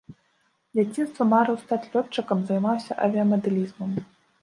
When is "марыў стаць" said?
1.35-1.81